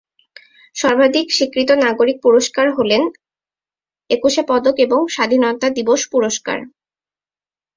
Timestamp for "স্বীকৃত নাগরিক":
1.31-2.17